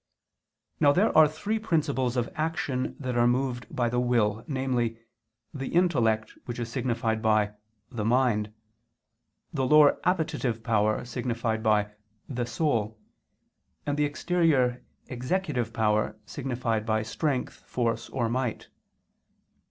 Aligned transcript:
Now 0.79 0.93
there 0.93 1.15
are 1.15 1.27
three 1.27 1.59
principles 1.59 2.17
of 2.17 2.27
action 2.33 2.95
that 2.99 3.15
are 3.15 3.27
moved 3.27 3.67
by 3.69 3.87
the 3.87 3.99
will, 3.99 4.43
namely, 4.47 4.97
the 5.53 5.67
intellect 5.75 6.33
which 6.45 6.57
is 6.57 6.71
signified 6.71 7.21
by 7.21 7.53
"the 7.91 8.03
mind," 8.03 8.51
the 9.53 9.63
lower 9.67 9.99
appetitive 10.03 10.63
power, 10.63 11.05
signified 11.05 11.61
by 11.61 11.91
"the 12.27 12.47
soul"; 12.47 12.97
and 13.85 13.95
the 13.95 14.05
exterior 14.05 14.83
executive 15.05 15.71
power 15.71 16.17
signified 16.25 16.83
by 16.83 17.03
"strength," 17.03 17.53
"force" 17.67 18.09
or 18.09 18.27
"might." 18.27 18.69